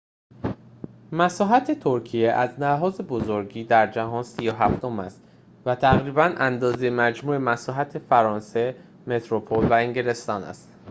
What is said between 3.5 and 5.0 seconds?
در جهان ۳۷ ام